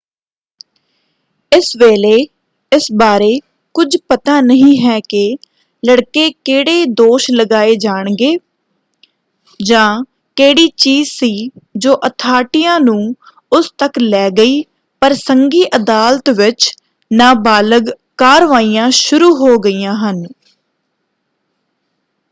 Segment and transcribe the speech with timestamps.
[1.51, 2.15] ਇਸ ਵੇਲੇ
[2.71, 3.39] ਇਸ ਬਾਰੇ
[3.75, 5.37] ਕੁਝ ਪਤਾ ਨਹੀਂ ਹੈ ਕਿ
[5.83, 8.37] ਲੜਕੇ ਕਿਹੜੇ ਦੋਸ਼ ਲਗਾਏ ਜਾਣਗੇ
[9.59, 10.03] ਜਾਂ
[10.37, 11.49] ਕਿਹੜੀ ਚੀਜ਼ ਸੀ
[11.77, 13.15] ਜੋ ਅਥਾਰਟੀਆਂ ਨੂੰ
[13.51, 14.61] ਉਸ ਤੱਕ ਲੈ ਗਈ
[15.01, 16.73] ਪਰ ਸੰਘੀ ਅਦਾਲਤ ਵਿੱਚ
[17.11, 20.25] ਨਾਬਾਲਗ ਕਾਰਵਾਈਆਂ ਸ਼ੁਰੂ ਹੋ ਗਈਆਂ ਹਨ।